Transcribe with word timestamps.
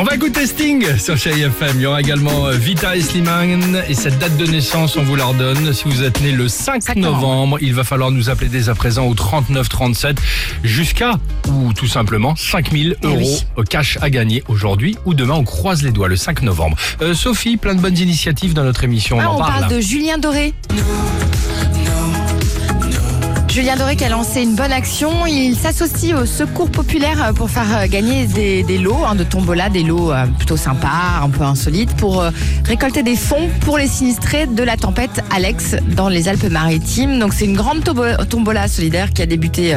On 0.00 0.04
va 0.04 0.14
écouter 0.14 0.46
Sting 0.46 0.96
sur 0.96 1.16
Chérie 1.16 1.42
FM. 1.42 1.72
Il 1.74 1.80
y 1.80 1.86
aura 1.86 2.00
également 2.00 2.46
euh, 2.46 2.52
Vita 2.52 2.94
et 2.96 3.00
Slimane. 3.00 3.82
Et 3.88 3.94
cette 3.94 4.16
date 4.20 4.36
de 4.36 4.46
naissance, 4.46 4.96
on 4.96 5.02
vous 5.02 5.16
la 5.16 5.24
redonne. 5.24 5.72
Si 5.72 5.84
vous 5.86 6.04
êtes 6.04 6.20
né 6.20 6.30
le 6.30 6.46
5 6.46 6.94
novembre, 6.94 7.58
il 7.60 7.74
va 7.74 7.82
falloir 7.82 8.12
nous 8.12 8.30
appeler 8.30 8.48
dès 8.48 8.68
à 8.68 8.76
présent 8.76 9.06
au 9.06 9.14
39 9.14 9.68
37 9.68 10.16
jusqu'à, 10.62 11.14
ou 11.48 11.72
tout 11.72 11.88
simplement, 11.88 12.36
5000 12.36 12.96
Eh 13.02 13.06
euros 13.06 13.16
oui. 13.18 13.40
au 13.56 13.64
cash 13.64 13.98
à 14.00 14.08
gagner 14.08 14.44
aujourd'hui 14.46 14.96
ou 15.04 15.14
demain. 15.14 15.34
On 15.34 15.44
croise 15.44 15.82
les 15.82 15.90
doigts 15.90 16.08
le 16.08 16.16
5 16.16 16.42
novembre. 16.42 16.76
Euh, 17.02 17.12
Sophie, 17.12 17.56
plein 17.56 17.74
de 17.74 17.80
bonnes 17.80 17.98
initiatives 17.98 18.54
dans 18.54 18.64
notre 18.64 18.84
émission. 18.84 19.16
On 19.16 19.20
Ah, 19.20 19.28
en 19.30 19.34
on 19.34 19.38
parle. 19.38 19.60
parle 19.62 19.74
de 19.74 19.80
Julien 19.80 20.18
Doré. 20.18 20.54
Julien 23.58 23.74
Doré 23.74 23.96
qui 23.96 24.04
a 24.04 24.08
lancé 24.08 24.42
une 24.42 24.54
bonne 24.54 24.70
action. 24.70 25.26
Il 25.26 25.56
s'associe 25.56 26.14
au 26.16 26.26
Secours 26.26 26.70
Populaire 26.70 27.32
pour 27.34 27.50
faire 27.50 27.66
euh, 27.76 27.86
gagner 27.88 28.24
des, 28.26 28.78
lots 28.78 29.04
hein, 29.04 29.16
de 29.16 29.24
tombola, 29.24 29.68
des 29.68 29.82
lots 29.82 30.12
euh, 30.12 30.26
plutôt 30.26 30.56
sympas, 30.56 31.20
un 31.24 31.28
peu 31.28 31.42
insolites, 31.42 31.92
pour 31.96 32.22
euh, 32.22 32.30
récolter 32.64 33.02
des 33.02 33.16
fonds 33.16 33.48
pour 33.62 33.76
les 33.76 33.88
sinistrés 33.88 34.46
de 34.46 34.62
la 34.62 34.76
tempête 34.76 35.24
Alex 35.34 35.74
dans 35.96 36.08
les 36.08 36.28
Alpes-Maritimes. 36.28 37.18
Donc 37.18 37.34
c'est 37.34 37.46
une 37.46 37.56
grande 37.56 37.82
tombo- 37.82 38.24
tombola 38.30 38.68
solidaire 38.68 39.12
qui 39.12 39.22
a 39.22 39.26
débuté 39.26 39.76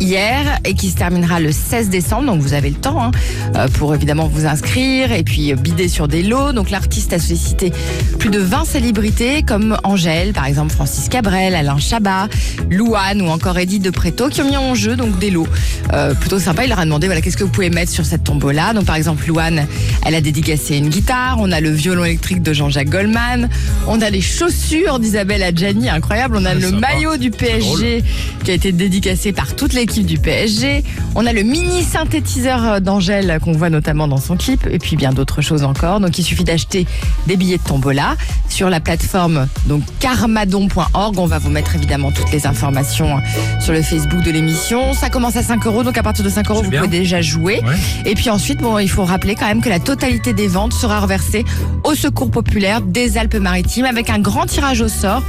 hier 0.00 0.58
et 0.64 0.74
qui 0.74 0.90
se 0.90 0.96
terminera 0.96 1.38
le 1.38 1.52
16 1.52 1.90
décembre. 1.90 2.26
Donc 2.26 2.40
vous 2.40 2.54
avez 2.54 2.70
le 2.70 2.76
temps 2.76 3.12
hein, 3.54 3.68
pour 3.74 3.94
évidemment 3.94 4.26
vous 4.26 4.46
inscrire 4.46 5.12
et 5.12 5.22
puis 5.22 5.54
bider 5.54 5.86
sur 5.86 6.08
des 6.08 6.24
lots. 6.24 6.50
Donc 6.50 6.70
l'artiste 6.70 7.12
a 7.12 7.20
sollicité 7.20 7.72
plus 8.18 8.30
de 8.30 8.40
20 8.40 8.64
célébrités 8.64 9.44
comme 9.44 9.76
Angèle, 9.84 10.32
par 10.32 10.46
exemple 10.46 10.72
Francis 10.72 11.08
Cabrel, 11.08 11.54
Alain 11.54 11.78
Chabat, 11.78 12.26
Louane 12.68 13.11
ou 13.20 13.28
encore 13.28 13.58
Edith 13.58 13.82
de 13.82 13.90
Préto 13.90 14.28
qui 14.28 14.40
ont 14.40 14.48
mis 14.48 14.56
en 14.56 14.74
jeu 14.74 14.96
donc 14.96 15.18
des 15.18 15.30
lots 15.30 15.46
euh, 15.92 16.14
plutôt 16.14 16.38
sympas. 16.38 16.64
Il 16.64 16.68
leur 16.70 16.78
a 16.78 16.84
demandé 16.84 17.06
voilà 17.06 17.20
qu'est-ce 17.20 17.36
que 17.36 17.44
vous 17.44 17.50
pouvez 17.50 17.70
mettre 17.70 17.92
sur 17.92 18.06
cette 18.06 18.24
tombola. 18.24 18.72
Donc 18.72 18.84
par 18.86 18.96
exemple 18.96 19.26
Louane, 19.26 19.66
elle 20.06 20.14
a 20.14 20.20
dédicacé 20.20 20.76
une 20.76 20.88
guitare. 20.88 21.36
On 21.40 21.52
a 21.52 21.60
le 21.60 21.70
violon 21.70 22.04
électrique 22.04 22.42
de 22.42 22.52
Jean-Jacques 22.52 22.88
Goldman. 22.90 23.48
On 23.86 24.00
a 24.00 24.08
les 24.10 24.20
chaussures 24.20 24.98
d'Isabelle 24.98 25.42
Adjani, 25.42 25.88
incroyable. 25.88 26.36
On 26.38 26.44
a 26.44 26.50
Ah, 26.50 26.54
le 26.54 26.60
sympa. 26.62 26.76
maillot 26.92 27.16
du 27.16 27.30
PSG 27.30 28.04
qui 28.44 28.50
a 28.50 28.54
été 28.54 28.72
dédicacé 28.72 29.32
par 29.32 29.54
toute 29.56 29.72
l'équipe 29.72 30.06
du 30.06 30.18
PSG. 30.18 30.84
On 31.14 31.26
a 31.26 31.32
le 31.32 31.42
mini 31.42 31.82
synthétiseur 31.82 32.64
euh, 32.64 32.80
d'Angèle 32.80 33.38
qu'on 33.42 33.52
voit 33.52 33.70
notamment 33.70 34.06
dans 34.08 34.18
son 34.20 34.36
clip 34.36 34.66
et 34.70 34.78
puis 34.78 34.96
bien 34.96 35.12
d'autres 35.12 35.40
choses 35.42 35.64
encore. 35.64 36.00
Donc 36.00 36.18
il 36.18 36.22
suffit 36.22 36.44
d'acheter 36.44 36.86
des 37.26 37.36
billets 37.36 37.58
de 37.58 37.62
tombola 37.62 38.16
sur 38.48 38.68
la 38.70 38.80
plateforme 38.80 39.46
donc 39.66 39.82
carmadon.org. 40.00 41.18
On 41.18 41.26
va 41.26 41.38
vous 41.38 41.50
mettre 41.50 41.74
évidemment 41.74 42.10
toutes 42.12 42.30
les 42.32 42.46
informations 42.46 42.91
sur 42.92 43.72
le 43.72 43.82
Facebook 43.82 44.22
de 44.22 44.30
l'émission. 44.30 44.92
Ça 44.94 45.10
commence 45.10 45.36
à 45.36 45.42
5 45.42 45.66
euros, 45.66 45.82
donc 45.82 45.96
à 45.98 46.02
partir 46.02 46.24
de 46.24 46.30
5 46.30 46.50
euros, 46.50 46.62
vous 46.62 46.70
bien. 46.70 46.82
pouvez 46.82 46.98
déjà 46.98 47.20
jouer. 47.20 47.60
Ouais. 47.64 47.74
Et 48.10 48.14
puis 48.14 48.30
ensuite, 48.30 48.60
bon, 48.60 48.78
il 48.78 48.88
faut 48.88 49.04
rappeler 49.04 49.34
quand 49.34 49.46
même 49.46 49.60
que 49.60 49.68
la 49.68 49.80
totalité 49.80 50.32
des 50.32 50.48
ventes 50.48 50.72
sera 50.72 51.00
reversée 51.00 51.44
au 51.84 51.94
Secours 51.94 52.30
populaire 52.30 52.80
des 52.80 53.18
Alpes-Maritimes 53.18 53.86
avec 53.86 54.10
un 54.10 54.18
grand 54.18 54.46
tirage 54.46 54.80
au 54.80 54.88
sort 54.88 55.22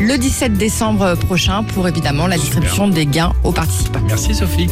le 0.00 0.16
17 0.16 0.54
décembre 0.54 1.14
prochain 1.14 1.62
pour 1.62 1.86
évidemment 1.86 2.26
la 2.26 2.38
distribution 2.38 2.88
des 2.88 3.04
gains 3.06 3.32
aux 3.44 3.52
participants. 3.52 4.00
Merci 4.06 4.34
Sophie. 4.34 4.68